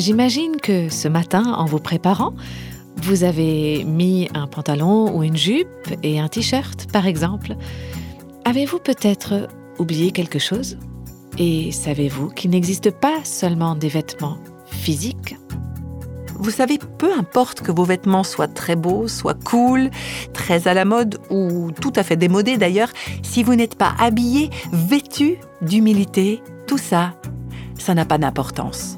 [0.00, 2.32] J'imagine que ce matin, en vous préparant,
[3.02, 7.54] vous avez mis un pantalon ou une jupe et un t-shirt, par exemple.
[8.46, 9.46] Avez-vous peut-être
[9.78, 10.78] oublié quelque chose?
[11.36, 15.36] Et savez-vous qu'il n'existe pas seulement des vêtements physiques?
[16.38, 19.90] Vous savez, peu importe que vos vêtements soient très beaux, soient cool,
[20.32, 22.88] très à la mode ou tout à fait démodés d'ailleurs,
[23.22, 27.12] si vous n'êtes pas habillé, vêtu d'humilité, tout ça,
[27.78, 28.96] ça n'a pas d'importance.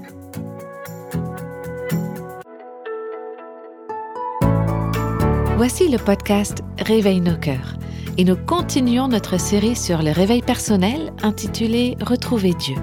[5.65, 7.77] Voici le podcast Réveille nos cœurs
[8.19, 12.75] et nous continuons notre série sur le réveil personnel intitulée Retrouver Dieu.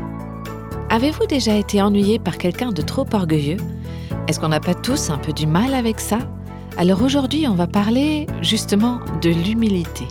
[0.89, 3.57] Avez-vous déjà été ennuyé par quelqu'un de trop orgueilleux?
[4.29, 6.19] Est-ce qu'on n'a pas tous un peu du mal avec ça?
[6.77, 10.07] Alors aujourd'hui, on va parler justement de l'humilité.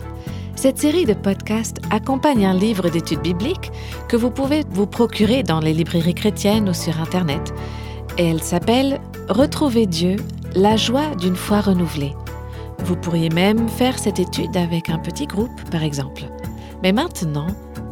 [0.55, 3.71] Cette série de podcasts accompagne un livre d'études bibliques
[4.07, 7.51] que vous pouvez vous procurer dans les librairies chrétiennes ou sur Internet.
[8.19, 10.17] Et elle s'appelle Retrouver Dieu,
[10.53, 12.13] la joie d'une foi renouvelée.
[12.83, 16.23] Vous pourriez même faire cette étude avec un petit groupe, par exemple.
[16.81, 17.47] Mais maintenant,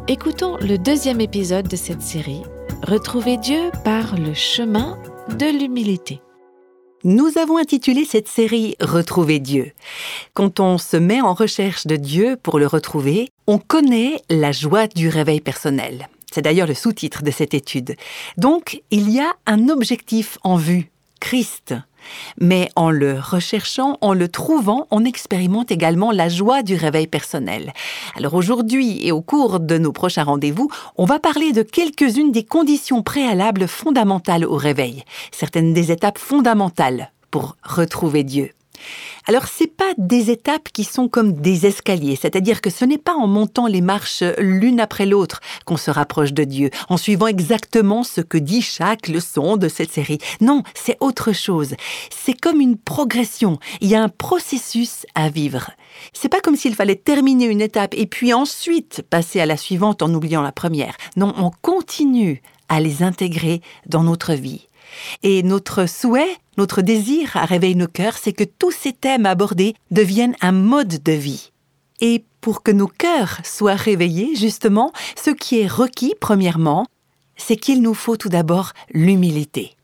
[0.07, 2.43] écoutons le deuxième épisode de cette série,
[2.83, 4.97] Retrouver Dieu par le chemin
[5.37, 6.21] de l'humilité.
[7.03, 9.71] Nous avons intitulé cette série Retrouver Dieu.
[10.33, 14.87] Quand on se met en recherche de Dieu pour le retrouver, on connaît la joie
[14.87, 16.07] du réveil personnel.
[16.31, 17.95] C'est d'ailleurs le sous-titre de cette étude.
[18.37, 21.73] Donc, il y a un objectif en vue, Christ.
[22.39, 27.73] Mais en le recherchant, en le trouvant, on expérimente également la joie du réveil personnel.
[28.15, 32.43] Alors aujourd'hui et au cours de nos prochains rendez-vous, on va parler de quelques-unes des
[32.43, 38.51] conditions préalables fondamentales au réveil, certaines des étapes fondamentales pour retrouver Dieu.
[39.27, 43.13] Alors, c'est pas des étapes qui sont comme des escaliers, c'est-à-dire que ce n'est pas
[43.13, 48.03] en montant les marches l'une après l'autre qu'on se rapproche de Dieu, en suivant exactement
[48.03, 50.19] ce que dit chaque leçon de cette série.
[50.41, 51.75] Non, c'est autre chose.
[52.09, 53.59] C'est comme une progression.
[53.81, 55.71] Il y a un processus à vivre.
[56.13, 60.01] C'est pas comme s'il fallait terminer une étape et puis ensuite passer à la suivante
[60.01, 60.95] en oubliant la première.
[61.15, 64.67] Non, on continue à les intégrer dans notre vie.
[65.23, 69.75] Et notre souhait, notre désir à réveiller nos cœurs, c'est que tous ces thèmes abordés
[69.91, 71.51] deviennent un mode de vie.
[72.01, 76.85] Et pour que nos cœurs soient réveillés, justement, ce qui est requis, premièrement,
[77.35, 79.75] c'est qu'il nous faut tout d'abord l'humilité.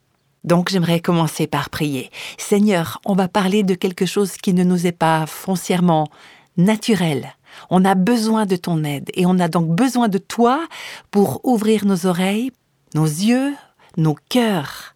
[0.44, 2.12] Donc j'aimerais commencer par prier.
[2.38, 6.10] Seigneur, on va parler de quelque chose qui ne nous est pas foncièrement
[6.58, 7.34] naturel.
[7.70, 10.68] On a besoin de ton aide et on a donc besoin de toi
[11.12, 12.52] pour ouvrir nos oreilles,
[12.94, 13.54] nos yeux,
[13.98, 14.93] nos cœurs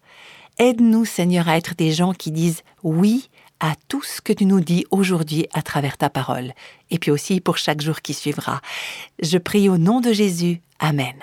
[0.58, 3.28] Aide-nous, Seigneur, à être des gens qui disent oui
[3.60, 6.52] à tout ce que tu nous dis aujourd'hui à travers ta parole,
[6.90, 8.60] et puis aussi pour chaque jour qui suivra.
[9.20, 10.60] Je prie au nom de Jésus.
[10.78, 11.14] Amen.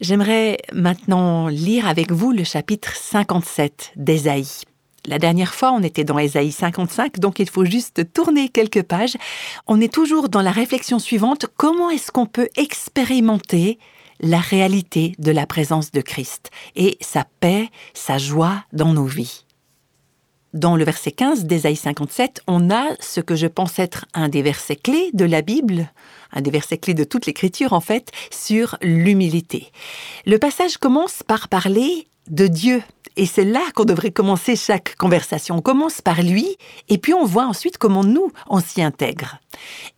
[0.00, 4.62] J'aimerais maintenant lire avec vous le chapitre 57 d'Ésaïe.
[5.06, 9.16] La dernière fois, on était dans Ésaïe 55, donc il faut juste tourner quelques pages.
[9.66, 13.78] On est toujours dans la réflexion suivante, comment est-ce qu'on peut expérimenter
[14.20, 19.44] la réalité de la présence de Christ et sa paix, sa joie dans nos vies.
[20.52, 24.42] Dans le verset 15 d'Ésaïe 57, on a ce que je pense être un des
[24.42, 25.92] versets clés de la Bible,
[26.32, 29.70] un des versets clés de toute l'écriture en fait, sur l'humilité.
[30.26, 32.82] Le passage commence par parler de Dieu.
[33.16, 35.56] Et c'est là qu'on devrait commencer chaque conversation.
[35.56, 36.56] On commence par lui,
[36.88, 39.38] et puis on voit ensuite comment nous, on s'y intègre.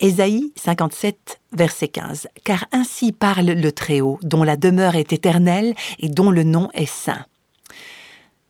[0.01, 2.29] Ésaïe 57, verset 15.
[2.45, 6.87] Car ainsi parle le Très-Haut, dont la demeure est éternelle et dont le nom est
[6.87, 7.25] saint.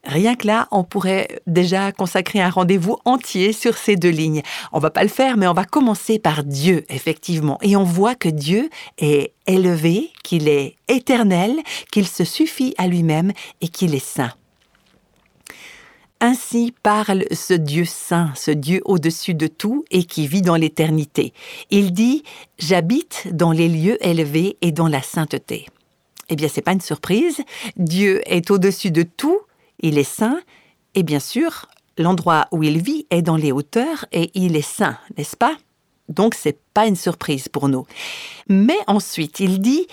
[0.05, 4.43] Rien que là, on pourrait déjà consacrer un rendez-vous entier sur ces deux lignes.
[4.73, 7.59] On va pas le faire, mais on va commencer par Dieu, effectivement.
[7.62, 8.69] Et on voit que Dieu
[8.99, 11.55] est élevé, qu'il est éternel,
[11.93, 14.33] qu'il se suffit à lui-même et qu'il est saint.
[16.25, 21.34] Ainsi parle ce Dieu saint, ce Dieu au-dessus de tout et qui vit dans l'éternité.
[21.71, 22.22] Il dit
[22.59, 25.67] J'habite dans les lieux élevés et dans la sainteté.
[26.29, 27.43] Eh bien, c'est pas une surprise.
[27.76, 29.41] Dieu est au-dessus de tout
[29.82, 30.41] il est saint,
[30.94, 31.67] et bien sûr,
[31.99, 35.56] l'endroit où il vit est dans les hauteurs et il est saint, n'est-ce pas?
[36.08, 37.85] Donc c'est pas une surprise pour nous.
[38.49, 39.87] Mais ensuite, il dit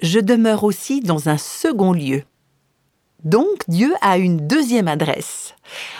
[0.00, 2.24] Je demeure aussi dans un second lieu.
[3.24, 5.54] Donc Dieu a une deuxième adresse.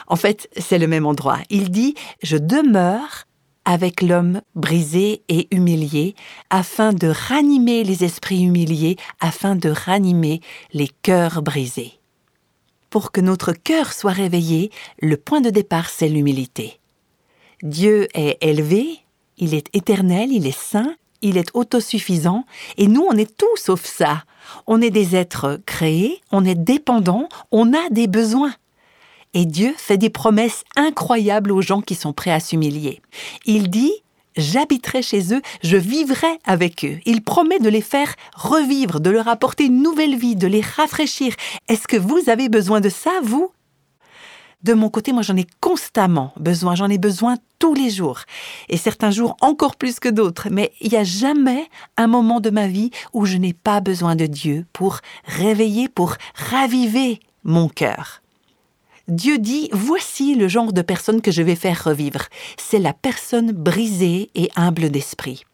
[0.07, 1.39] En fait, c'est le même endroit.
[1.51, 3.25] Il dit Je demeure
[3.65, 6.15] avec l'homme brisé et humilié,
[6.51, 10.41] afin de ranimer les esprits humiliés, afin de ranimer
[10.73, 11.99] les cœurs brisés
[12.97, 14.71] pour que notre cœur soit réveillé,
[15.01, 16.81] le point de départ, c'est l'humilité.
[17.63, 19.01] Dieu est élevé,
[19.37, 22.45] il est éternel, il est saint, il est autosuffisant,
[22.77, 24.25] et nous, on est tout sauf ça.
[24.67, 28.55] On est des êtres créés, on est dépendants, on a des besoins.
[29.35, 33.03] Et Dieu fait des promesses incroyables aux gens qui sont prêts à s'humilier.
[33.45, 33.93] Il dit
[34.37, 36.99] J'habiterai chez eux, je vivrai avec eux.
[37.07, 41.35] Il promet de les faire revivre, de leur apporter une nouvelle vie, de les rafraîchir.
[41.69, 43.51] Est-ce que vous avez besoin de ça, vous?
[44.63, 48.21] De mon côté, moi j'en ai constamment besoin, j'en ai besoin tous les jours,
[48.69, 52.51] et certains jours encore plus que d'autres, mais il n'y a jamais un moment de
[52.51, 58.23] ma vie où je n'ai pas besoin de Dieu pour réveiller, pour raviver mon cœur.
[59.09, 62.25] Dieu dit, voici le genre de personne que je vais faire revivre.
[62.59, 65.45] C'est la personne brisée et humble d'esprit.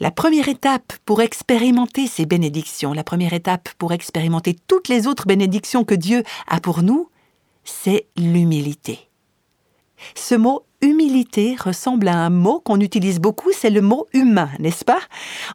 [0.00, 5.28] La première étape pour expérimenter ces bénédictions, la première étape pour expérimenter toutes les autres
[5.28, 7.08] bénédictions que Dieu a pour nous,
[7.64, 9.10] c'est l'humilité.
[10.14, 14.84] Ce mot humilité ressemble à un mot qu'on utilise beaucoup, c'est le mot humain, n'est-ce
[14.84, 15.00] pas?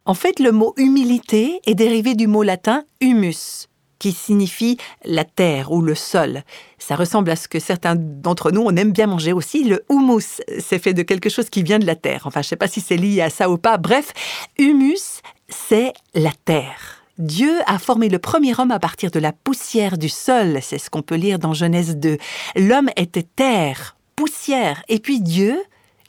[0.04, 3.68] En fait, le mot humilité est dérivé du mot latin humus,
[3.98, 6.42] qui signifie la terre ou le sol.
[6.78, 9.62] Ça ressemble à ce que certains d'entre nous, on aime bien manger aussi.
[9.62, 12.22] Le humus, c'est fait de quelque chose qui vient de la terre.
[12.24, 13.76] Enfin, je ne sais pas si c'est lié à ça ou pas.
[13.76, 14.12] Bref,
[14.58, 16.99] humus, c'est la terre.
[17.20, 20.88] Dieu a formé le premier homme à partir de la poussière du sol, c'est ce
[20.88, 22.16] qu'on peut lire dans Genèse 2.
[22.56, 25.62] L'homme était terre, poussière, et puis Dieu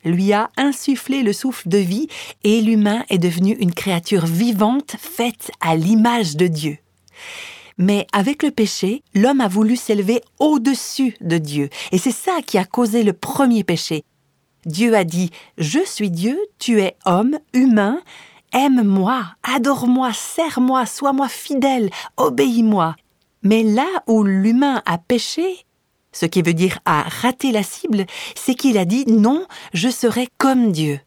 [0.06, 2.08] lui a insufflé le souffle de vie,
[2.46, 6.78] et l'humain est devenu une créature vivante faite à l'image de Dieu.
[7.78, 12.58] Mais avec le péché, l'homme a voulu s'élever au-dessus de Dieu, et c'est ça qui
[12.58, 14.06] a causé le premier péché.
[14.66, 18.00] Dieu a dit, Je suis Dieu, tu es homme, humain,
[18.54, 22.96] Aime-moi, adore-moi, sers-moi, sois-moi fidèle, obéis-moi.
[23.44, 25.66] Mais là où l'humain a péché,
[26.12, 28.06] ce qui veut dire a raté la cible,
[28.36, 31.00] c'est qu'il a dit non, je serai comme Dieu.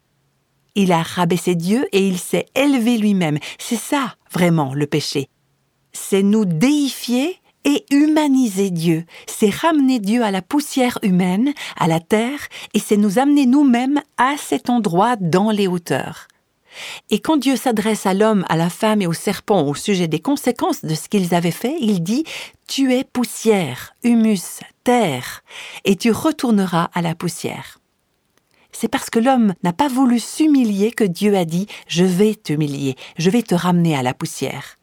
[0.75, 3.39] Il a rabaissé Dieu et il s'est élevé lui-même.
[3.59, 5.29] C'est ça, vraiment, le péché.
[5.93, 9.05] C'est nous déifier et humaniser Dieu.
[9.27, 12.41] C'est ramener Dieu à la poussière humaine, à la terre,
[12.73, 16.27] et c'est nous amener nous-mêmes à cet endroit dans les hauteurs.
[17.11, 20.21] Et quand Dieu s'adresse à l'homme, à la femme et au serpent au sujet des
[20.21, 22.25] conséquences de ce qu'ils avaient fait, il dit
[22.67, 25.43] Tu es poussière, humus, terre,
[25.85, 27.79] et tu retourneras à la poussière.
[28.73, 32.97] C'est parce que l'homme n'a pas voulu s'humilier que Dieu a dit Je vais t'humilier,
[33.19, 34.77] je vais te ramener à la poussière.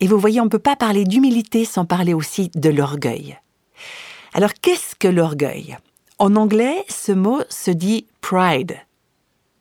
[0.00, 3.38] Et vous voyez, on ne peut pas parler d'humilité sans parler aussi de l'orgueil.
[4.32, 5.76] Alors qu'est-ce que l'orgueil?
[6.18, 8.76] En anglais, ce mot se dit pride.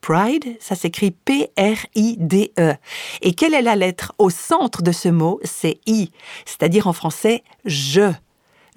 [0.08, 2.76] Pride, ça s'écrit P-R-I-D-E.
[3.22, 5.42] Et quelle est la lettre au centre de ce mot?
[5.44, 6.12] C'est I,
[6.46, 8.14] c'est-à-dire en français je.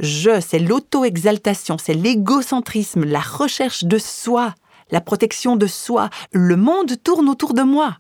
[0.01, 4.57] Je, c'est l'auto-exaltation, c'est l'égocentrisme, la recherche de soi,
[4.91, 6.11] la protection de soi.
[6.33, 7.99] Le monde tourne autour de moi.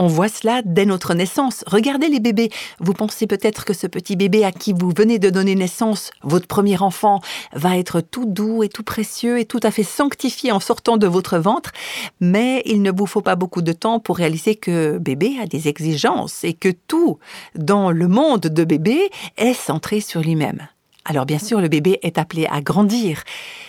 [0.00, 1.64] On voit cela dès notre naissance.
[1.66, 2.50] Regardez les bébés.
[2.78, 6.46] Vous pensez peut-être que ce petit bébé à qui vous venez de donner naissance, votre
[6.46, 7.18] premier enfant,
[7.52, 11.08] va être tout doux et tout précieux et tout à fait sanctifié en sortant de
[11.08, 11.72] votre ventre,
[12.20, 15.66] mais il ne vous faut pas beaucoup de temps pour réaliser que bébé a des
[15.66, 17.18] exigences et que tout
[17.56, 20.68] dans le monde de bébé est centré sur lui-même.
[21.06, 23.24] Alors bien sûr, le bébé est appelé à grandir,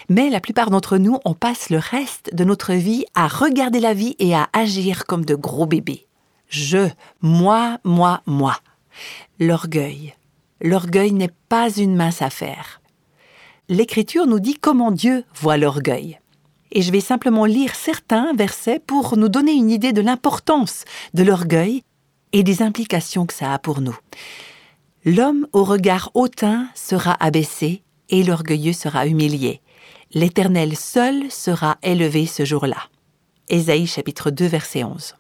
[0.10, 3.96] mais la plupart d'entre nous, on passe le reste de notre vie à regarder la
[3.96, 6.06] vie et à agir comme de gros bébés
[6.50, 6.90] je,
[7.22, 8.58] moi, moi, moi.
[9.40, 10.16] L'orgueil.
[10.62, 12.82] L'orgueil n'est pas une mince affaire.
[13.70, 16.20] L'Écriture nous dit comment Dieu voit l'orgueil.
[16.72, 21.24] Et je vais simplement lire certains versets pour nous donner une idée de l'importance de
[21.24, 21.84] l'orgueil
[22.34, 23.98] et des implications que ça a pour nous.
[25.06, 29.62] L'homme au regard hautain sera abaissé et l'orgueilleux sera humilié.
[30.14, 32.90] L'Éternel seul sera élevé ce jour-là.
[33.50, 35.16] Ésaïe chapitre 2 verset 11.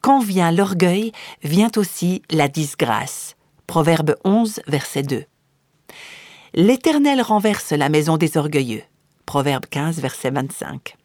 [0.00, 1.12] Quand vient l'orgueil,
[1.42, 3.36] vient aussi la disgrâce.
[3.66, 5.24] Proverbe 11, verset 2.
[6.54, 8.82] L'Éternel renverse la maison des orgueilleux.
[9.26, 10.96] Proverbe 15, verset 25.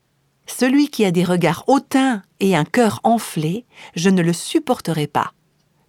[0.46, 5.34] Celui qui a des regards hautains et un cœur enflé, je ne le supporterai pas.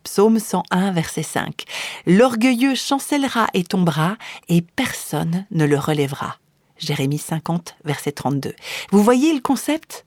[0.02, 1.64] Psaume 101, verset 5.
[2.06, 4.16] L'orgueilleux chancellera et tombera,
[4.48, 6.36] et personne ne le relèvera.
[6.76, 8.54] Jérémie 50, verset 32.
[8.90, 10.04] Vous voyez le concept?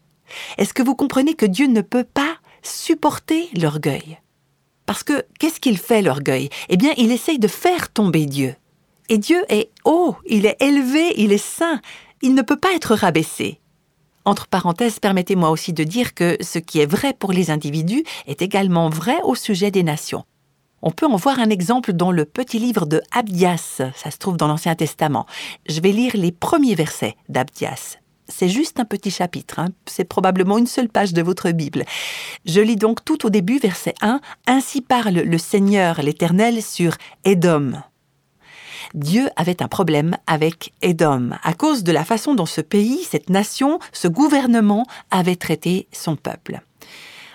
[0.58, 4.20] Est-ce que vous comprenez que Dieu ne peut pas supporter l'orgueil.
[4.86, 6.50] Parce que qu'est-ce qu'il fait l'orgueil?
[6.70, 8.56] Eh bien, il essaye de faire tomber Dieu.
[9.10, 11.82] Et Dieu est haut, il est élevé, il est saint,
[12.22, 13.60] il ne peut pas être rabaissé.
[14.26, 18.42] Entre parenthèses, permettez-moi aussi de dire que ce qui est vrai pour les individus est
[18.42, 20.26] également vrai au sujet des nations.
[20.82, 24.38] On peut en voir un exemple dans le petit livre de Abdias, ça se trouve
[24.38, 25.26] dans l'Ancien Testament.
[25.68, 27.98] Je vais lire les premiers versets d'Abdias.
[28.28, 29.70] C'est juste un petit chapitre, hein.
[29.86, 31.84] c'est probablement une seule page de votre Bible.
[32.46, 36.94] Je lis donc tout au début, verset 1, Ainsi parle le Seigneur l'Éternel sur
[37.24, 37.74] Édom.
[38.94, 43.30] Dieu avait un problème avec Édom à cause de la façon dont ce pays, cette
[43.30, 46.62] nation, ce gouvernement avait traité son peuple.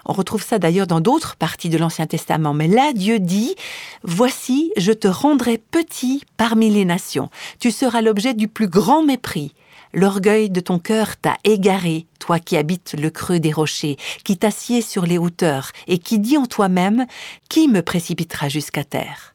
[0.05, 2.55] On retrouve ça d'ailleurs dans d'autres parties de l'Ancien Testament.
[2.55, 3.55] Mais là, Dieu dit,
[4.03, 7.31] Voici, je te rendrai petit parmi les nations.
[7.61, 9.55] Tu seras l'objet du plus grand mépris.
[9.95, 14.81] L'orgueil de ton cœur t'a égaré, toi qui habites le creux des rochers, qui t'assieds
[14.81, 17.07] sur les hauteurs, et qui dis en toi-même,
[17.49, 19.35] Qui me précipitera jusqu'à terre?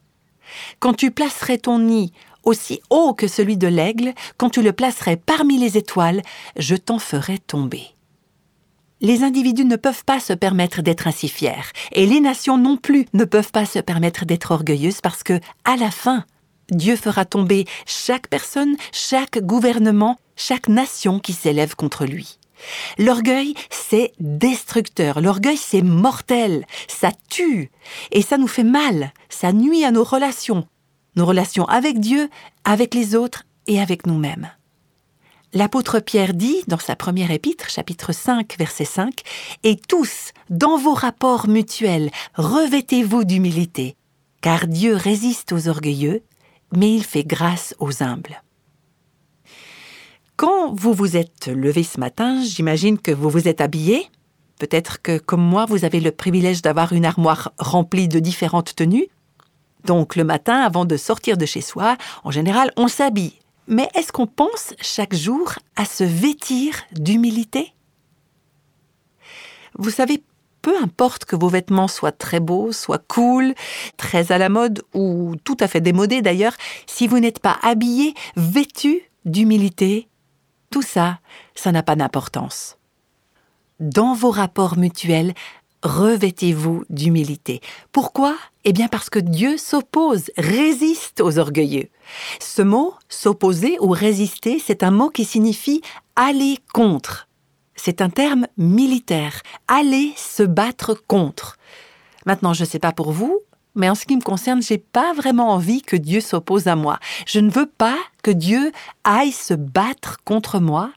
[0.80, 2.12] Quand tu placerais ton nid
[2.44, 6.22] aussi haut que celui de l'aigle, quand tu le placerais parmi les étoiles,
[6.56, 7.97] je t'en ferai tomber.
[9.00, 13.06] Les individus ne peuvent pas se permettre d'être ainsi fiers, et les nations non plus
[13.14, 16.26] ne peuvent pas se permettre d'être orgueilleuses parce que, à la fin,
[16.72, 22.40] Dieu fera tomber chaque personne, chaque gouvernement, chaque nation qui s'élève contre lui.
[22.98, 27.70] L'orgueil, c'est destructeur, l'orgueil, c'est mortel, ça tue,
[28.12, 30.68] et ça nous fait mal, ça nuit à nos relations,
[31.16, 32.30] nos relations avec Dieu,
[32.64, 34.50] avec les autres et avec nous-mêmes.
[35.54, 39.22] L'apôtre Pierre dit, dans sa première épître, chapitre 5, verset 5,
[39.64, 43.96] Et tous, dans vos rapports mutuels, revêtez-vous d'humilité,
[44.42, 46.22] car Dieu résiste aux orgueilleux,
[46.76, 48.44] mais il fait grâce aux humbles.
[50.36, 54.06] Quand vous vous êtes levé ce matin, j'imagine que vous vous êtes habillé.
[54.60, 59.08] Peut-être que, comme moi, vous avez le privilège d'avoir une armoire remplie de différentes tenues.
[59.86, 63.40] Donc, le matin, avant de sortir de chez soi, en général, on s'habille.
[63.68, 67.74] Mais est-ce qu'on pense chaque jour à se vêtir d'humilité?
[69.78, 70.24] Vous savez,
[70.62, 73.54] peu importe que vos vêtements soient très beaux, soient cool,
[73.98, 76.56] très à la mode ou tout à fait démodés d'ailleurs,
[76.88, 80.08] si vous n'êtes pas habillé, vêtu d'humilité,
[80.70, 81.20] tout ça,
[81.56, 82.78] ça n'a pas d'importance.
[83.80, 85.34] Dans vos rapports mutuels,
[85.84, 87.62] revêtez-vous d'humilité.
[87.92, 88.36] Pourquoi?
[88.70, 91.88] Eh bien parce que Dieu s'oppose, résiste aux orgueilleux.
[92.42, 95.82] Ce mot, s'opposer ou résister, c'est un mot qui signifie
[96.18, 97.30] aller contre.
[97.78, 101.56] C'est un terme militaire, aller se battre contre.
[102.26, 103.40] Maintenant, je ne sais pas pour vous,
[103.74, 107.00] mais en ce qui me concerne, j'ai pas vraiment envie que Dieu s'oppose à moi.
[107.26, 108.74] Je ne veux pas que Dieu
[109.06, 110.92] aille se battre contre moi,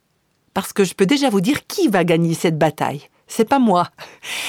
[0.54, 3.90] parce que je peux déjà vous dire qui va gagner cette bataille c'est pas moi.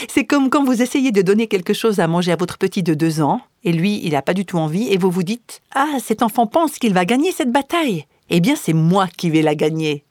[0.10, 2.94] C'est comme quand vous essayez de donner quelque chose à manger à votre petit de
[2.94, 5.98] deux ans, et lui, il n'a pas du tout envie, et vous vous dites Ah,
[6.04, 8.06] cet enfant pense qu'il va gagner cette bataille.
[8.30, 10.04] Eh bien, c'est moi qui vais la gagner.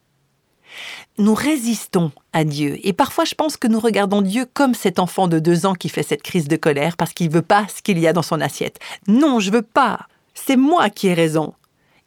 [1.18, 5.26] Nous résistons à Dieu, et parfois je pense que nous regardons Dieu comme cet enfant
[5.26, 7.98] de deux ans qui fait cette crise de colère parce qu'il veut pas ce qu'il
[7.98, 8.78] y a dans son assiette.
[9.08, 10.06] Non, je veux pas.
[10.34, 11.54] C'est moi qui ai raison.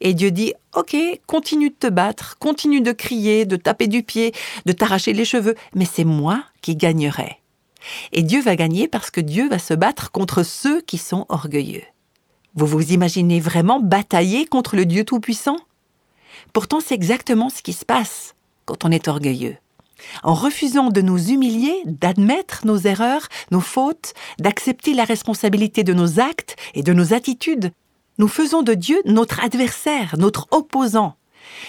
[0.04, 0.94] Et Dieu dit, OK,
[1.26, 4.34] continue de te battre, continue de crier, de taper du pied,
[4.66, 7.38] de t'arracher les cheveux, mais c'est moi qui gagnerai.
[8.12, 11.84] Et Dieu va gagner parce que Dieu va se battre contre ceux qui sont orgueilleux.
[12.54, 15.56] Vous vous imaginez vraiment batailler contre le Dieu Tout-Puissant?
[16.52, 18.34] Pourtant, c'est exactement ce qui se passe
[18.66, 19.56] quand on est orgueilleux.
[20.22, 26.20] En refusant de nous humilier, d'admettre nos erreurs, nos fautes, d'accepter la responsabilité de nos
[26.20, 27.72] actes et de nos attitudes,
[28.18, 31.16] nous faisons de Dieu notre adversaire, notre opposant.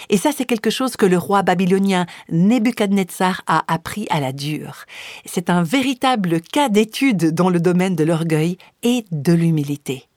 [0.10, 4.86] Et ça, c'est quelque chose que le roi babylonien Nebuchadnezzar a appris à la dure.
[5.26, 10.08] C'est un véritable cas d'étude dans le domaine de l'orgueil et de l'humilité.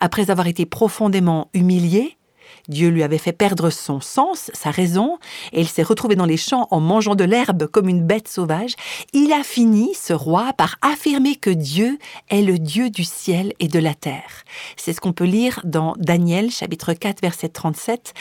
[0.00, 2.16] Après avoir été profondément humilié,
[2.68, 5.18] Dieu lui avait fait perdre son sens, sa raison,
[5.52, 8.74] et il s'est retrouvé dans les champs en mangeant de l'herbe comme une bête sauvage.
[9.12, 13.68] Il a fini, ce roi, par affirmer que Dieu est le Dieu du ciel et
[13.68, 14.44] de la terre.
[14.76, 18.14] C'est ce qu'on peut lire dans Daniel chapitre 4 verset 37.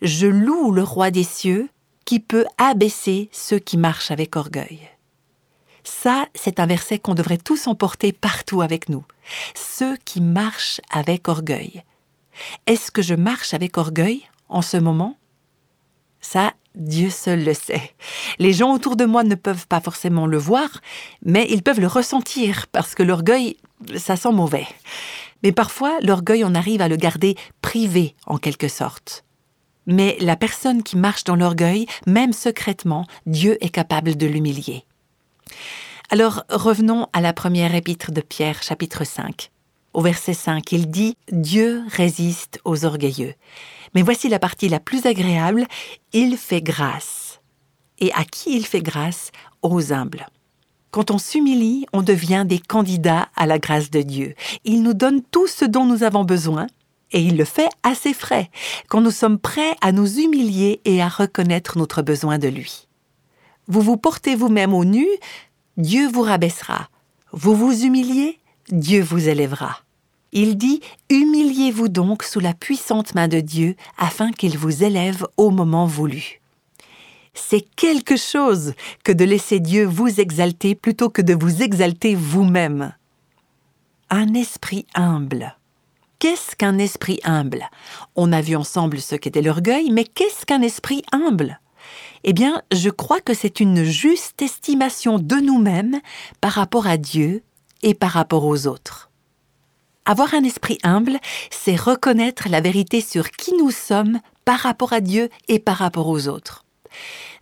[0.00, 1.68] Je loue le roi des cieux
[2.04, 4.80] qui peut abaisser ceux qui marchent avec orgueil.
[5.84, 9.04] Ça, c'est un verset qu'on devrait tous emporter partout avec nous.
[9.54, 11.82] Ceux qui marchent avec orgueil.
[12.66, 15.16] Est-ce que je marche avec orgueil en ce moment?
[16.20, 17.94] Ça, Dieu seul le sait.
[18.38, 20.80] Les gens autour de moi ne peuvent pas forcément le voir,
[21.24, 23.56] mais ils peuvent le ressentir parce que l'orgueil,
[23.96, 24.66] ça sent mauvais.
[25.42, 29.24] Mais parfois, l'orgueil, on arrive à le garder privé en quelque sorte.
[29.86, 34.84] Mais la personne qui marche dans l'orgueil, même secrètement, Dieu est capable de l'humilier.
[36.10, 39.50] Alors revenons à la première épître de Pierre, chapitre 5.
[39.92, 43.34] Au verset 5, il dit Dieu résiste aux orgueilleux.
[43.94, 45.66] Mais voici la partie la plus agréable,
[46.12, 47.40] il fait grâce.
[47.98, 49.30] Et à qui il fait grâce?
[49.60, 50.26] Aux humbles.
[50.90, 54.34] Quand on s'humilie, on devient des candidats à la grâce de Dieu.
[54.64, 56.66] Il nous donne tout ce dont nous avons besoin,
[57.12, 58.50] et il le fait à ses frais,
[58.88, 62.88] quand nous sommes prêts à nous humilier et à reconnaître notre besoin de lui.
[63.68, 65.06] Vous vous portez vous-même au nu,
[65.76, 66.88] Dieu vous rabaissera.
[67.32, 68.38] Vous vous humiliez,
[68.70, 69.80] Dieu vous élèvera.
[70.32, 75.50] Il dit Humiliez-vous donc sous la puissante main de Dieu afin qu'il vous élève au
[75.50, 76.40] moment voulu.
[77.34, 82.94] C'est quelque chose que de laisser Dieu vous exalter plutôt que de vous exalter vous-même.
[84.10, 85.56] Un esprit humble.
[86.18, 87.68] Qu'est-ce qu'un esprit humble?
[88.14, 91.58] On a vu ensemble ce qu'était l'orgueil, mais qu'est-ce qu'un esprit humble?
[92.24, 96.00] Eh bien, je crois que c'est une juste estimation de nous-mêmes
[96.40, 97.42] par rapport à Dieu
[97.82, 99.10] et par rapport aux autres.
[100.04, 101.18] Avoir un esprit humble,
[101.50, 106.08] c'est reconnaître la vérité sur qui nous sommes par rapport à Dieu et par rapport
[106.08, 106.64] aux autres.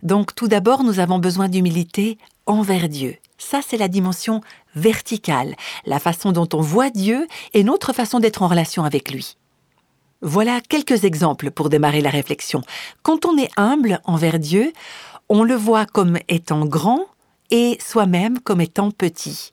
[0.03, 3.15] Donc tout d'abord, nous avons besoin d'humilité envers Dieu.
[3.39, 4.41] Ça, c'est la dimension
[4.75, 5.55] verticale,
[5.85, 9.37] la façon dont on voit Dieu et notre façon d'être en relation avec lui.
[10.21, 12.61] Voilà quelques exemples pour démarrer la réflexion.
[13.01, 14.71] Quand on est humble envers Dieu,
[15.29, 17.07] on le voit comme étant grand
[17.49, 19.51] et soi-même comme étant petit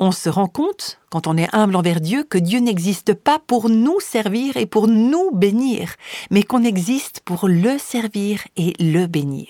[0.00, 3.68] on se rend compte, quand on est humble envers Dieu, que Dieu n'existe pas pour
[3.68, 5.94] nous servir et pour nous bénir,
[6.30, 9.46] mais qu'on existe pour le servir et le bénir.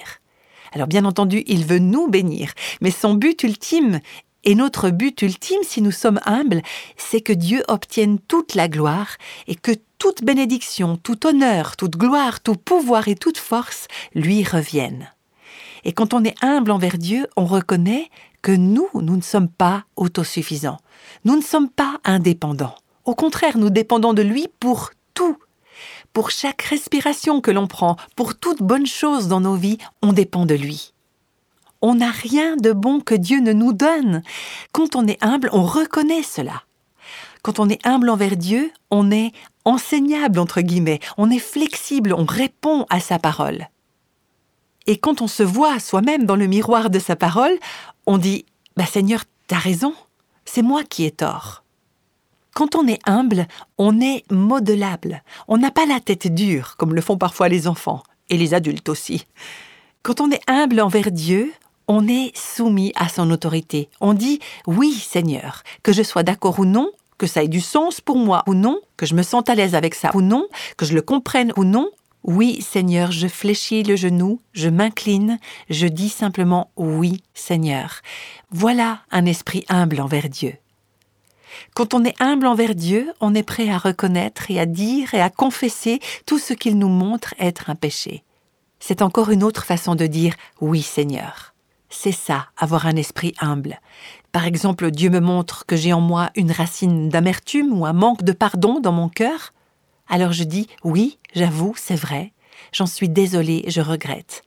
[0.72, 4.00] Alors bien entendu, il veut nous bénir, mais son but ultime,
[4.42, 6.62] et notre but ultime si nous sommes humbles,
[6.96, 9.16] c'est que Dieu obtienne toute la gloire
[9.46, 15.10] et que toute bénédiction, tout honneur, toute gloire, tout pouvoir et toute force lui reviennent.
[15.84, 18.10] Et quand on est humble envers Dieu, on reconnaît
[18.42, 20.78] que nous, nous ne sommes pas autosuffisants.
[21.24, 22.74] Nous ne sommes pas indépendants.
[23.04, 25.36] Au contraire, nous dépendons de lui pour tout.
[26.12, 30.46] Pour chaque respiration que l'on prend, pour toute bonne chose dans nos vies, on dépend
[30.46, 30.92] de lui.
[31.82, 34.22] On n'a rien de bon que Dieu ne nous donne.
[34.72, 36.62] Quand on est humble, on reconnaît cela.
[37.42, 39.32] Quand on est humble envers Dieu, on est
[39.64, 43.68] enseignable, entre guillemets, on est flexible, on répond à sa parole.
[44.86, 47.56] Et quand on se voit soi-même dans le miroir de sa parole,
[48.06, 48.44] on dit
[48.76, 49.94] Bah Seigneur, t'as raison,
[50.44, 51.62] c'est moi qui ai tort.
[52.54, 53.46] Quand on est humble,
[53.78, 55.22] on est modelable.
[55.48, 58.88] On n'a pas la tête dure, comme le font parfois les enfants, et les adultes
[58.88, 59.26] aussi.
[60.02, 61.52] Quand on est humble envers Dieu,
[61.86, 63.88] on est soumis à son autorité.
[64.00, 68.00] On dit Oui, Seigneur, que je sois d'accord ou non, que ça ait du sens
[68.00, 70.86] pour moi ou non, que je me sente à l'aise avec ça ou non, que
[70.86, 71.90] je le comprenne ou non,
[72.22, 75.38] oui, Seigneur, je fléchis le genou, je m'incline,
[75.70, 78.00] je dis simplement oui, Seigneur.
[78.50, 80.54] Voilà un esprit humble envers Dieu.
[81.74, 85.20] Quand on est humble envers Dieu, on est prêt à reconnaître et à dire et
[85.20, 88.22] à confesser tout ce qu'il nous montre être un péché.
[88.80, 91.54] C'est encore une autre façon de dire oui, Seigneur.
[91.88, 93.80] C'est ça, avoir un esprit humble.
[94.30, 98.22] Par exemple, Dieu me montre que j'ai en moi une racine d'amertume ou un manque
[98.22, 99.52] de pardon dans mon cœur.
[100.10, 102.32] Alors je dis oui, j'avoue, c'est vrai,
[102.72, 104.42] j'en suis désolée, je regrette.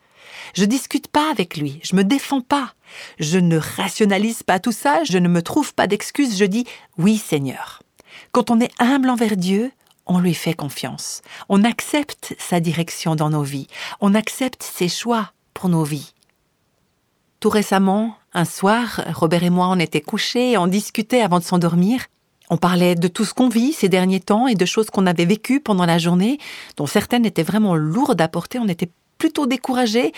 [0.53, 2.73] Je discute pas avec lui, je me défends pas,
[3.17, 6.65] je ne rationalise pas tout ça, je ne me trouve pas d'excuses, je dis
[6.97, 7.81] oui Seigneur.
[8.33, 9.71] Quand on est humble envers Dieu,
[10.05, 13.67] on lui fait confiance, on accepte sa direction dans nos vies,
[14.01, 16.13] on accepte ses choix pour nos vies.
[17.39, 21.45] Tout récemment, un soir, Robert et moi on était couchés et on discutait avant de
[21.45, 22.07] s'endormir,
[22.49, 25.25] on parlait de tout ce qu'on vit ces derniers temps et de choses qu'on avait
[25.25, 26.37] vécues pendant la journée,
[26.77, 28.59] dont certaines étaient vraiment lourdes à porter.
[28.59, 30.11] On était plutôt découragés,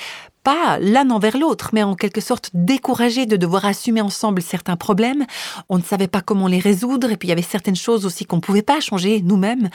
[0.44, 5.26] pas l'un envers l'autre, mais en quelque sorte découragés de devoir assumer ensemble certains problèmes.
[5.70, 8.26] On ne savait pas comment les résoudre, et puis il y avait certaines choses aussi
[8.26, 9.70] qu'on ne pouvait pas changer nous-mêmes.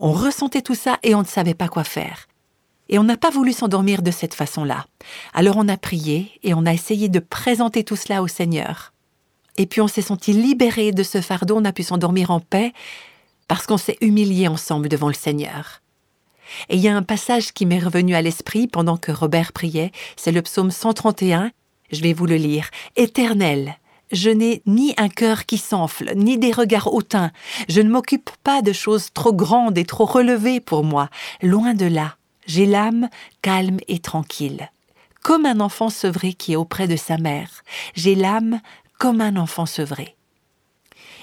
[0.00, 2.26] On ressentait tout ça et on ne savait pas quoi faire.
[2.88, 4.86] Et on n'a pas voulu s'endormir de cette façon-là.
[5.32, 8.92] Alors on a prié et on a essayé de présenter tout cela au Seigneur.
[9.58, 12.72] Et puis on s'est senti libéré de ce fardeau, on a pu s'endormir en paix
[13.48, 15.82] parce qu'on s'est humilié ensemble devant le Seigneur.
[16.68, 19.92] Et il y a un passage qui m'est revenu à l'esprit pendant que Robert priait,
[20.16, 21.50] c'est le psaume 131,
[21.90, 22.68] je vais vous le lire.
[22.96, 23.76] Éternel,
[24.10, 27.30] je n'ai ni un cœur qui s'enfle, ni des regards hautains,
[27.68, 31.08] je ne m'occupe pas de choses trop grandes et trop relevées pour moi,
[31.42, 33.08] loin de là, j'ai l'âme
[33.40, 34.70] calme et tranquille.
[35.22, 37.62] Comme un enfant sevré qui est auprès de sa mère,
[37.94, 38.60] j'ai l'âme
[39.02, 40.14] comme un enfant sevré.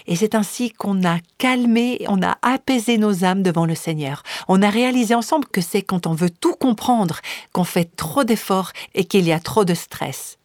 [0.06, 4.24] Et c'est ainsi qu'on a calmé, on a apaisé nos âmes devant le Seigneur.
[4.50, 7.22] On a réalisé ensemble que c'est quand on veut tout comprendre
[7.54, 10.40] qu'on fait trop d'efforts et qu'il y a trop de stress.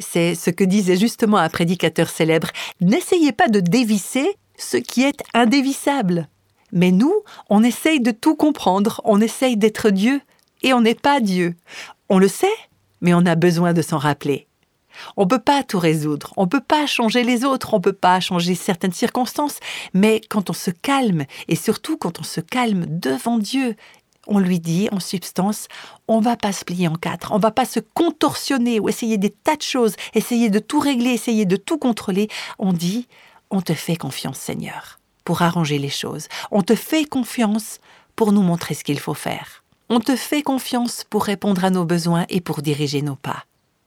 [0.00, 2.48] C'est ce que disait justement un prédicateur célèbre.
[2.80, 6.26] N'essayez pas de dévisser ce qui est indévissable.
[6.72, 7.14] Mais nous,
[7.50, 10.20] on essaye de tout comprendre, on essaye d'être Dieu,
[10.64, 11.54] et on n'est pas Dieu.
[12.08, 12.58] On le sait,
[13.00, 14.48] mais on a besoin de s'en rappeler.
[15.16, 17.82] On ne peut pas tout résoudre, on ne peut pas changer les autres, on ne
[17.82, 19.58] peut pas changer certaines circonstances,
[19.92, 23.76] mais quand on se calme, et surtout quand on se calme devant Dieu,
[24.26, 25.68] on lui dit en substance,
[26.08, 29.30] on va pas se plier en quatre, on va pas se contorsionner ou essayer des
[29.30, 32.28] tas de choses, essayer de tout régler, essayer de tout contrôler.
[32.58, 33.06] On dit,
[33.50, 36.28] on te fait confiance Seigneur pour arranger les choses.
[36.50, 37.80] On te fait confiance
[38.16, 39.64] pour nous montrer ce qu'il faut faire.
[39.88, 43.44] On te fait confiance pour répondre à nos besoins et pour diriger nos pas.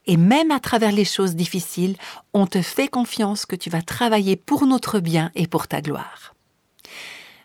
[0.08, 1.98] Et même à travers les choses difficiles,
[2.34, 6.34] on te fait confiance que tu vas travailler pour notre bien et pour ta gloire.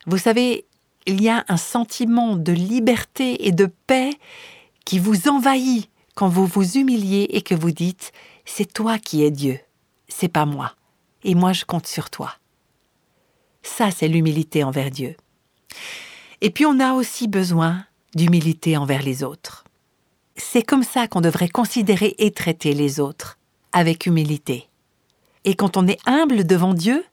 [0.06, 0.64] Vous savez,
[1.06, 4.12] il y a un sentiment de liberté et de paix
[4.84, 8.12] qui vous envahit quand vous vous humiliez et que vous dites
[8.44, 9.58] c'est toi qui es Dieu,
[10.08, 10.74] c'est pas moi,
[11.24, 12.34] et moi je compte sur toi.
[13.62, 15.16] Ça, c'est l'humilité envers Dieu.
[16.40, 19.64] Et puis on a aussi besoin d'humilité envers les autres.
[20.36, 23.38] C'est comme ça qu'on devrait considérer et traiter les autres,
[23.72, 24.68] avec humilité.
[25.44, 27.04] Et quand on est humble devant Dieu,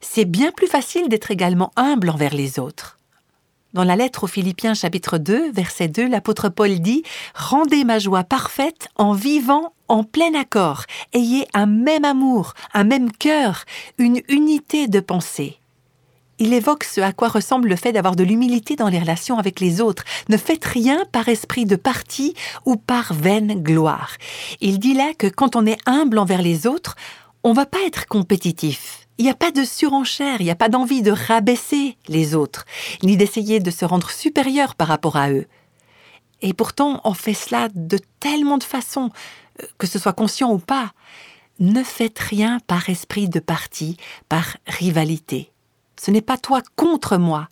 [0.00, 2.98] c'est bien plus facile d'être également humble envers les autres.
[3.72, 7.02] Dans la lettre aux Philippiens chapitre 2, verset 2, l'apôtre Paul dit⁇
[7.34, 13.12] Rendez ma joie parfaite en vivant en plein accord, ayez un même amour, un même
[13.12, 13.64] cœur,
[13.98, 15.59] une unité de pensée.
[16.42, 19.60] Il évoque ce à quoi ressemble le fait d'avoir de l'humilité dans les relations avec
[19.60, 20.04] les autres.
[20.30, 24.12] Ne faites rien par esprit de parti ou par vaine gloire.
[24.62, 26.96] Il dit là que quand on est humble envers les autres,
[27.44, 29.06] on va pas être compétitif.
[29.18, 32.64] Il n'y a pas de surenchère, il n'y a pas d'envie de rabaisser les autres,
[33.02, 35.46] ni d'essayer de se rendre supérieur par rapport à eux.
[36.40, 39.10] Et pourtant, on fait cela de tellement de façons,
[39.62, 40.92] euh, que ce soit conscient ou pas.
[41.58, 43.98] Ne faites rien par esprit de parti,
[44.30, 45.50] par rivalité.
[46.02, 47.48] Ce n'est pas toi contre moi.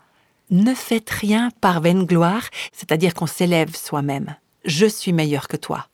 [0.50, 4.36] Ne faites rien par vaine gloire, c'est-à-dire qu'on s'élève soi-même.
[4.64, 5.88] Je suis meilleur que toi.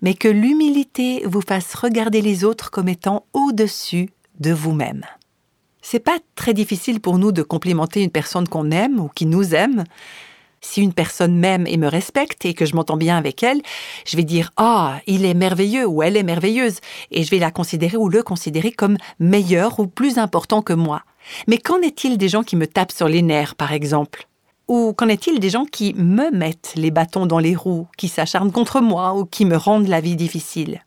[0.00, 4.08] Mais que l'humilité vous fasse regarder les autres comme étant au-dessus
[4.40, 5.04] de vous-même.
[5.82, 9.54] C'est pas très difficile pour nous de complimenter une personne qu'on aime ou qui nous
[9.54, 9.84] aime.
[10.62, 13.60] Si une personne m'aime et me respecte et que je m'entends bien avec elle,
[14.06, 17.50] je vais dire Ah, il est merveilleux ou elle est merveilleuse et je vais la
[17.50, 21.02] considérer ou le considérer comme meilleur ou plus important que moi.
[21.46, 24.28] Mais qu'en est-il des gens qui me tapent sur les nerfs, par exemple?
[24.68, 28.52] Ou qu'en est-il des gens qui me mettent les bâtons dans les roues, qui s'acharnent
[28.52, 30.82] contre moi ou qui me rendent la vie difficile?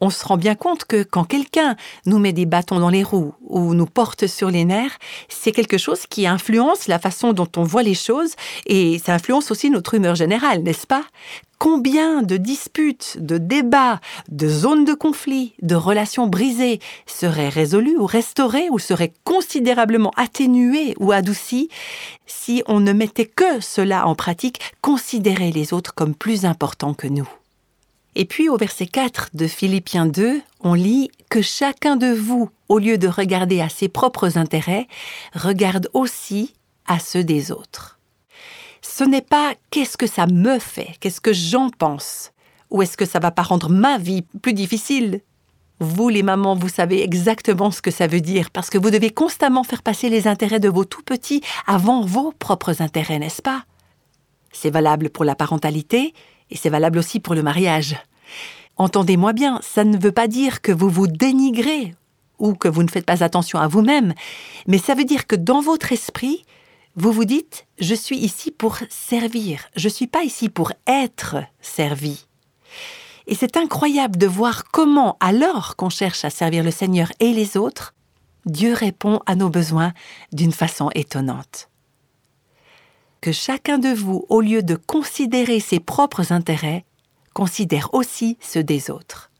[0.00, 3.32] On se rend bien compte que quand quelqu'un nous met des bâtons dans les roues
[3.40, 4.98] ou nous porte sur les nerfs,
[5.30, 8.34] c'est quelque chose qui influence la façon dont on voit les choses
[8.66, 11.04] et ça influence aussi notre humeur générale, n'est-ce pas?
[11.58, 18.04] Combien de disputes, de débats, de zones de conflit, de relations brisées seraient résolues ou
[18.04, 21.70] restaurées ou seraient considérablement atténuées ou adoucies
[22.26, 27.06] si on ne mettait que cela en pratique, considérer les autres comme plus importants que
[27.06, 27.28] nous?
[28.16, 32.78] Et puis au verset 4 de Philippiens 2, on lit que chacun de vous, au
[32.78, 34.88] lieu de regarder à ses propres intérêts,
[35.34, 36.54] regarde aussi
[36.86, 37.95] à ceux des autres.
[38.96, 42.32] Ce n'est pas qu'est-ce que ça me fait, qu'est-ce que j'en pense,
[42.70, 45.20] ou est-ce que ça va pas rendre ma vie plus difficile.
[45.80, 49.10] Vous, les mamans, vous savez exactement ce que ça veut dire, parce que vous devez
[49.10, 53.66] constamment faire passer les intérêts de vos tout petits avant vos propres intérêts, n'est-ce pas?
[54.50, 56.14] C'est valable pour la parentalité,
[56.48, 57.96] et c'est valable aussi pour le mariage.
[58.78, 61.94] Entendez-moi bien, ça ne veut pas dire que vous vous dénigrez
[62.38, 64.14] ou que vous ne faites pas attention à vous-même,
[64.66, 66.46] mais ça veut dire que dans votre esprit,
[66.96, 71.36] vous vous dites je suis ici pour servir, je ne suis pas ici pour être
[71.60, 72.26] servi.
[73.26, 77.56] Et c'est incroyable de voir comment, alors qu'on cherche à servir le Seigneur et les
[77.56, 77.94] autres,
[78.44, 79.92] Dieu répond à nos besoins
[80.32, 81.68] d'une façon étonnante
[83.26, 86.84] que chacun de vous, au lieu de considérer ses propres intérêts,
[87.34, 89.32] considère aussi ceux des autres.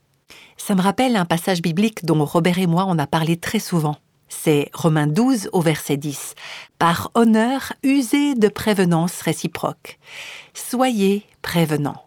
[0.56, 3.94] Ça me rappelle un passage biblique dont Robert et moi on a parlé très souvent.
[4.28, 6.34] C'est Romains 12 au verset 10.
[6.78, 9.98] Par honneur, usez de prévenance réciproque.
[10.54, 12.06] Soyez prévenants.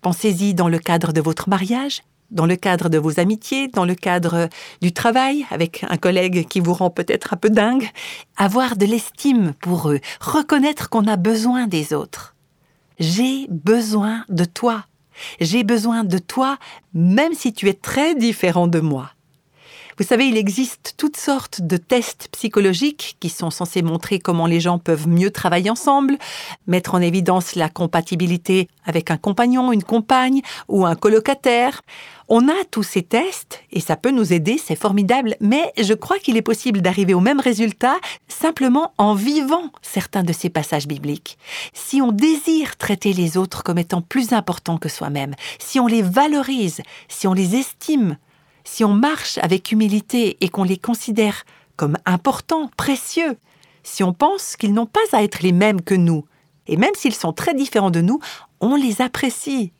[0.00, 3.94] Pensez-y dans le cadre de votre mariage, dans le cadre de vos amitiés, dans le
[3.94, 4.48] cadre
[4.80, 7.90] du travail avec un collègue qui vous rend peut-être un peu dingue,
[8.36, 12.34] avoir de l'estime pour eux, reconnaître qu'on a besoin des autres.
[12.98, 14.84] J'ai besoin de toi.
[15.40, 16.58] J'ai besoin de toi
[16.94, 19.10] même si tu es très différent de moi.
[20.00, 24.58] Vous savez, il existe toutes sortes de tests psychologiques qui sont censés montrer comment les
[24.58, 26.16] gens peuvent mieux travailler ensemble,
[26.66, 31.82] mettre en évidence la compatibilité avec un compagnon, une compagne ou un colocataire.
[32.30, 36.18] On a tous ces tests et ça peut nous aider, c'est formidable, mais je crois
[36.18, 41.36] qu'il est possible d'arriver au même résultat simplement en vivant certains de ces passages bibliques.
[41.74, 46.00] Si on désire traiter les autres comme étant plus importants que soi-même, si on les
[46.00, 48.16] valorise, si on les estime,
[48.64, 51.44] si on marche avec humilité et qu'on les considère
[51.76, 53.36] comme importants, précieux,
[53.82, 56.24] si on pense qu'ils n'ont pas à être les mêmes que nous,
[56.66, 58.20] et même s'ils sont très différents de nous,
[58.60, 59.72] on les apprécie,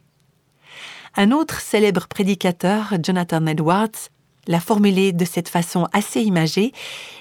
[1.16, 4.09] un autre célèbre prédicateur, Jonathan Edwards,
[4.47, 6.73] l'a formulé de cette façon assez imagée,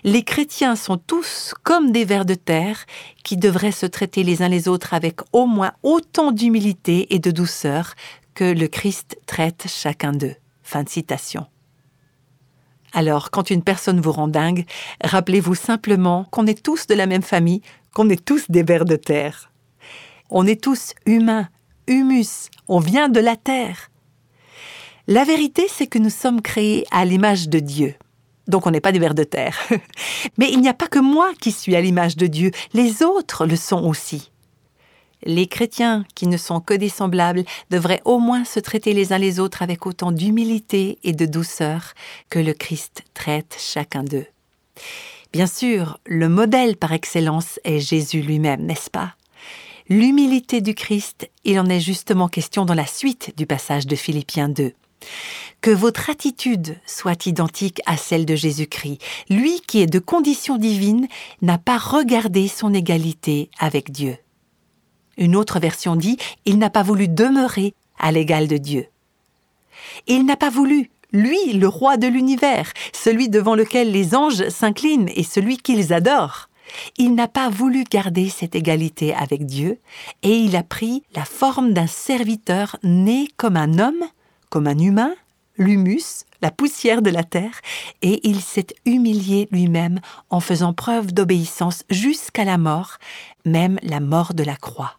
[0.04, 2.86] les chrétiens sont tous comme des vers de terre
[3.24, 7.32] qui devraient se traiter les uns les autres avec au moins autant d'humilité et de
[7.32, 7.96] douceur
[8.34, 10.36] que le Christ traite chacun d'eux.
[10.70, 11.48] Fin de citation.
[12.94, 14.68] Alors, quand une personne vous rend dingue,
[15.04, 17.64] rappelez-vous simplement qu'on est tous de la même famille,
[17.96, 19.52] qu'on est tous des vers de terre.
[20.30, 21.50] On est tous humains,
[21.88, 23.90] humus, on vient de la terre.
[25.08, 27.96] La vérité, c'est que nous sommes créés à l'image de Dieu.
[28.48, 29.58] Donc on n'est pas des vers de terre.
[30.38, 33.48] Mais il n'y a pas que moi qui suis à l'image de Dieu, les autres
[33.48, 34.30] le sont aussi.
[35.24, 39.18] Les chrétiens, qui ne sont que des semblables, devraient au moins se traiter les uns
[39.18, 41.94] les autres avec autant d'humilité et de douceur
[42.30, 44.28] que le Christ traite chacun d'eux.
[45.34, 49.16] Bien sûr, le modèle par excellence est Jésus lui-même, n'est-ce pas?
[49.90, 54.50] L'humilité du Christ, il en est justement question dans la suite du passage de Philippiens
[54.50, 54.74] 2.
[55.62, 61.08] Que votre attitude soit identique à celle de Jésus-Christ, lui qui est de condition divine,
[61.42, 64.18] n'a pas regardé son égalité avec Dieu.
[65.20, 68.88] Une autre version dit, il n'a pas voulu demeurer à l'égal de Dieu.
[70.08, 75.10] Il n'a pas voulu, lui, le roi de l'univers, celui devant lequel les anges s'inclinent
[75.16, 76.50] et celui qu'ils adorent.
[76.98, 79.80] Il n'a pas voulu garder cette égalité avec Dieu,
[80.24, 84.04] et il a pris la forme d'un serviteur né comme un homme,
[84.50, 85.14] comme un humain,
[85.58, 87.60] l'humus, la poussière de la terre,
[88.02, 93.00] et il s'est humilié lui-même en faisant preuve d'obéissance jusqu'à la mort,
[93.44, 94.99] même la mort de la croix.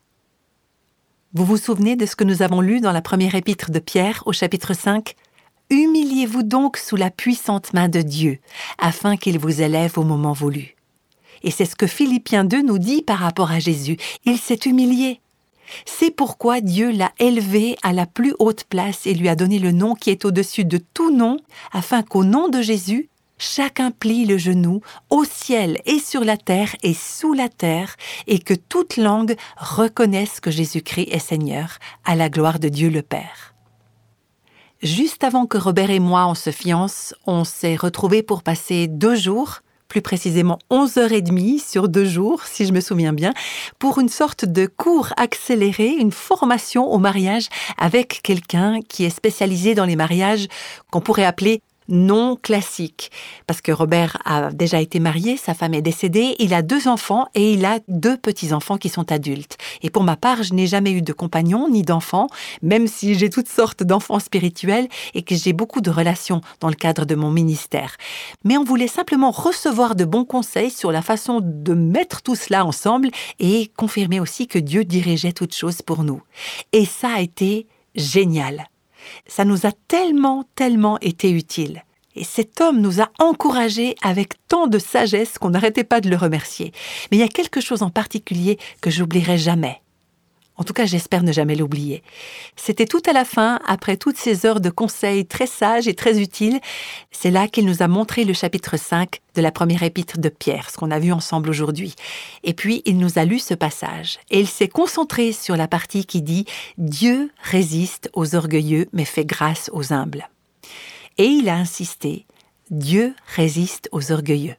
[1.32, 4.24] Vous vous souvenez de ce que nous avons lu dans la première épître de Pierre
[4.26, 5.14] au chapitre 5
[5.70, 8.40] Humiliez-vous donc sous la puissante main de Dieu,
[8.78, 10.74] afin qu'il vous élève au moment voulu.
[11.44, 13.96] Et c'est ce que Philippiens 2 nous dit par rapport à Jésus.
[14.24, 15.20] Il s'est humilié.
[15.86, 19.70] C'est pourquoi Dieu l'a élevé à la plus haute place et lui a donné le
[19.70, 21.36] nom qui est au-dessus de tout nom,
[21.70, 23.08] afin qu'au nom de Jésus,
[23.40, 27.96] chacun plie le genou au ciel et sur la terre et sous la terre,
[28.28, 33.02] et que toute langue reconnaisse que Jésus-Christ est Seigneur, à la gloire de Dieu le
[33.02, 33.54] Père.
[34.82, 39.16] Juste avant que Robert et moi on se fiance, on s'est retrouvés pour passer deux
[39.16, 43.34] jours plus précisément 11h30 sur deux jours, si je me souviens bien,
[43.80, 49.74] pour une sorte de cours accéléré, une formation au mariage avec quelqu'un qui est spécialisé
[49.74, 50.46] dans les mariages
[50.90, 53.10] qu'on pourrait appeler non classique.
[53.46, 57.26] Parce que Robert a déjà été marié, sa femme est décédée, il a deux enfants
[57.34, 59.58] et il a deux petits-enfants qui sont adultes.
[59.82, 62.28] Et pour ma part, je n'ai jamais eu de compagnon ni d'enfant,
[62.62, 66.74] même si j'ai toutes sortes d'enfants spirituels et que j'ai beaucoup de relations dans le
[66.74, 67.96] cadre de mon ministère.
[68.44, 72.64] Mais on voulait simplement recevoir de bons conseils sur la façon de mettre tout cela
[72.64, 76.22] ensemble et confirmer aussi que Dieu dirigeait toutes choses pour nous.
[76.72, 78.68] Et ça a été génial.
[79.26, 81.84] Ça nous a tellement, tellement été utile.
[82.16, 86.16] Et cet homme nous a encouragés avec tant de sagesse qu'on n'arrêtait pas de le
[86.16, 86.72] remercier.
[87.10, 89.80] Mais il y a quelque chose en particulier que j'oublierai jamais.
[90.60, 92.02] En tout cas, j'espère ne jamais l'oublier.
[92.54, 96.20] C'était tout à la fin, après toutes ces heures de conseils très sages et très
[96.20, 96.60] utiles,
[97.10, 100.68] c'est là qu'il nous a montré le chapitre 5 de la première épître de Pierre,
[100.68, 101.94] ce qu'on a vu ensemble aujourd'hui.
[102.44, 106.04] Et puis, il nous a lu ce passage, et il s'est concentré sur la partie
[106.04, 106.44] qui dit
[106.76, 110.28] Dieu résiste aux orgueilleux, mais fait grâce aux humbles.
[111.16, 112.26] Et il a insisté
[112.70, 114.56] Dieu résiste aux orgueilleux.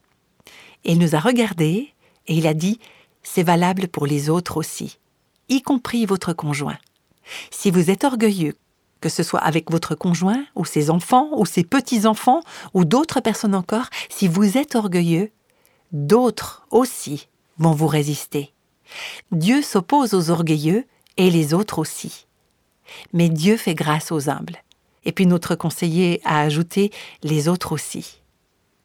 [0.84, 1.94] Et il nous a regardés,
[2.26, 2.80] et il a dit
[3.22, 4.98] C'est valable pour les autres aussi
[5.52, 6.78] y compris votre conjoint.
[7.50, 8.56] Si vous êtes orgueilleux,
[9.00, 12.40] que ce soit avec votre conjoint ou ses enfants ou ses petits-enfants
[12.72, 15.30] ou d'autres personnes encore, si vous êtes orgueilleux,
[15.92, 18.52] d'autres aussi vont vous résister.
[19.30, 20.86] Dieu s'oppose aux orgueilleux
[21.16, 22.26] et les autres aussi.
[23.12, 24.58] Mais Dieu fait grâce aux humbles.
[25.04, 28.21] Et puis notre conseiller a ajouté les autres aussi.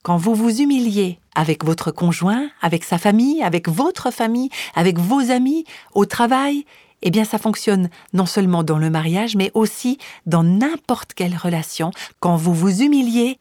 [0.08, 5.32] Quand vous vous humiliez avec votre conjoint, avec sa famille, avec votre famille, avec vos
[5.32, 6.64] amis, au travail,
[7.02, 11.92] eh bien ça fonctionne non seulement dans le mariage, mais aussi dans n'importe quelle relation.
[12.22, 13.38] Quand vous vous humiliez,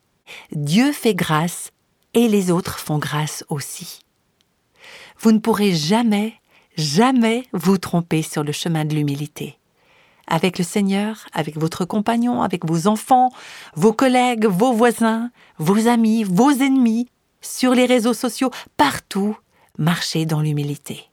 [0.50, 1.70] Dieu fait grâce
[2.14, 4.00] et les autres font grâce aussi.
[5.20, 6.34] Vous ne pourrez jamais,
[6.76, 9.56] jamais vous tromper sur le chemin de l'humilité.
[10.26, 13.30] Avec le Seigneur, avec votre compagnon, avec vos enfants,
[13.74, 17.08] vos collègues, vos voisins, vos amis, vos ennemis,
[17.40, 19.36] sur les réseaux sociaux, partout,
[19.78, 21.10] marchez dans l'humilité.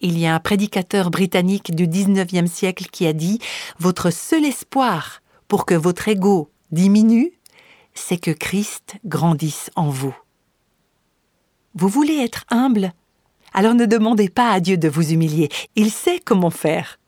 [0.00, 3.40] Il y a un prédicateur britannique du XIXe siècle qui a dit
[3.78, 7.32] Votre seul espoir pour que votre ego diminue,
[7.94, 10.14] c'est que Christ grandisse en vous.
[11.74, 12.92] Vous voulez être humble?
[13.54, 16.98] Alors ne demandez pas à Dieu de vous humilier, il sait comment faire.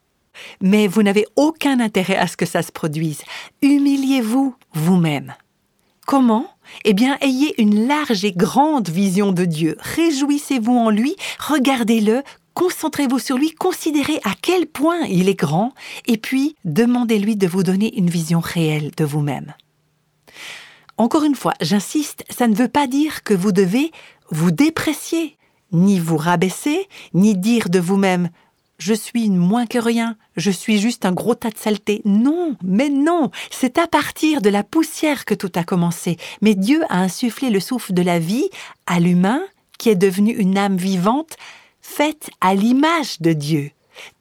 [0.61, 3.23] Mais vous n'avez aucun intérêt à ce que ça se produise.
[3.63, 5.35] Humiliez-vous vous-même.
[6.07, 6.47] Comment?
[6.85, 9.77] Eh bien, ayez une large et grande vision de Dieu.
[9.81, 12.23] Réjouissez-vous en lui, regardez-le,
[12.55, 15.73] concentrez-vous sur lui, considérez à quel point il est grand,
[16.07, 19.55] et puis demandez-lui de vous donner une vision réelle de vous-même.
[20.97, 23.93] Encore une fois, j'insiste, ça ne veut pas dire que vous devez
[24.31, 25.37] vous déprécier,
[25.73, 28.31] ni vous rabaisser, ni dire de vous-même
[28.79, 32.01] je suis moins que rien, je suis juste un gros tas de saleté.
[32.05, 36.17] Non, mais non, c'est à partir de la poussière que tout a commencé.
[36.43, 38.49] Mais Dieu a insufflé le souffle de la vie
[38.87, 39.43] à l'humain,
[39.79, 41.37] qui est devenu une âme vivante,
[41.83, 43.71] faite à l'image de Dieu.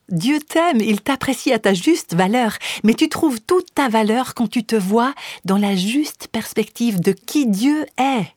[0.09, 4.47] Dieu t'aime, il t'apprécie à ta juste valeur, mais tu trouves toute ta valeur quand
[4.47, 8.27] tu te vois dans la juste perspective de qui Dieu est.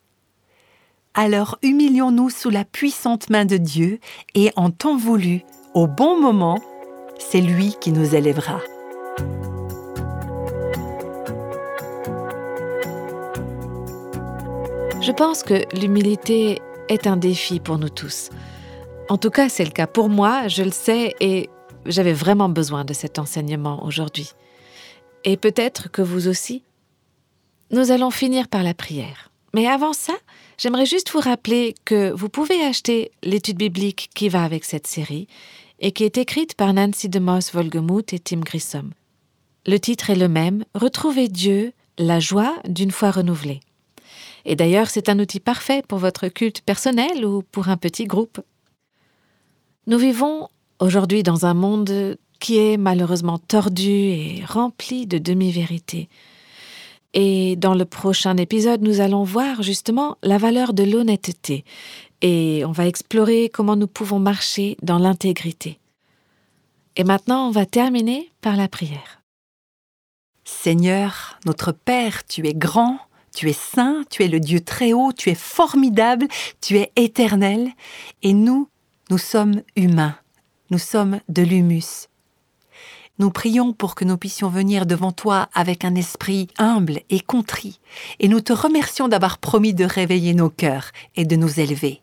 [1.14, 4.00] Alors humilions-nous sous la puissante main de Dieu
[4.34, 5.42] et en temps voulu,
[5.74, 6.58] au bon moment,
[7.18, 8.60] c'est lui qui nous élèvera.
[15.00, 18.30] Je pense que l'humilité est un défi pour nous tous.
[19.08, 21.48] En tout cas, c'est le cas pour moi, je le sais, et
[21.86, 24.32] j'avais vraiment besoin de cet enseignement aujourd'hui.
[25.24, 26.64] Et peut-être que vous aussi.
[27.70, 29.29] Nous allons finir par la prière.
[29.54, 30.14] Mais avant ça,
[30.58, 35.26] j'aimerais juste vous rappeler que vous pouvez acheter l'étude biblique qui va avec cette série
[35.80, 38.90] et qui est écrite par Nancy DeMoss Volgemuth et Tim Grissom.
[39.66, 43.60] Le titre est le même, Retrouver Dieu, la joie d'une foi renouvelée.
[44.44, 48.40] Et d'ailleurs, c'est un outil parfait pour votre culte personnel ou pour un petit groupe.
[49.86, 56.08] Nous vivons aujourd'hui dans un monde qui est malheureusement tordu et rempli de demi-vérités.
[57.12, 61.64] Et dans le prochain épisode, nous allons voir justement la valeur de l'honnêteté
[62.22, 65.78] et on va explorer comment nous pouvons marcher dans l'intégrité.
[66.96, 69.22] Et maintenant, on va terminer par la prière.
[70.44, 72.98] Seigneur, notre Père, tu es grand,
[73.34, 76.26] tu es saint, tu es le Dieu très haut, tu es formidable,
[76.60, 77.70] tu es éternel,
[78.22, 78.68] et nous,
[79.08, 80.16] nous sommes humains,
[80.70, 82.09] nous sommes de l'humus.
[83.20, 87.78] Nous prions pour que nous puissions venir devant toi avec un esprit humble et contrit,
[88.18, 92.02] et nous te remercions d'avoir promis de réveiller nos cœurs et de nous élever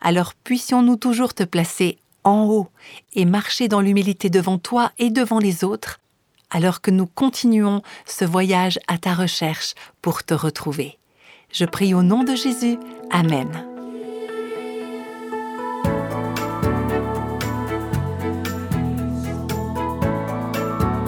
[0.00, 2.68] alors puissions-nous toujours te placer en haut
[3.14, 6.00] et marcher dans l'humilité devant toi et devant les autres,
[6.50, 10.98] alors que nous continuons ce voyage à ta recherche pour te retrouver.
[11.52, 12.78] Je prie au nom de Jésus.
[13.10, 13.77] Amen.